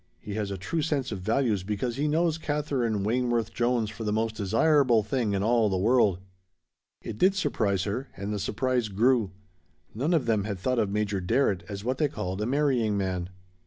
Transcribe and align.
He 0.19 0.33
has 0.33 0.49
a 0.49 0.57
true 0.57 0.81
sense 0.81 1.11
of 1.11 1.19
values 1.19 1.61
because 1.61 1.95
he 1.97 2.07
knows 2.07 2.39
Katherine 2.39 3.03
Wayneworth 3.03 3.53
Jones 3.53 3.91
for 3.91 4.03
the 4.03 4.11
most 4.11 4.33
desirable 4.33 5.03
thing 5.03 5.33
in 5.33 5.43
all 5.43 5.69
the 5.69 5.77
world." 5.77 6.17
It 7.03 7.19
did 7.19 7.35
surprise 7.35 7.83
her, 7.83 8.07
and 8.17 8.33
the 8.33 8.39
surprise 8.39 8.87
grew. 8.87 9.29
None 9.93 10.15
of 10.15 10.25
them 10.25 10.45
had 10.45 10.57
thought 10.57 10.79
of 10.79 10.89
Major 10.89 11.21
Darrett 11.21 11.61
as 11.69 11.83
what 11.83 11.99
they 11.99 12.07
called 12.07 12.41
a 12.41 12.47
marrying 12.47 12.97
man. 12.97 13.29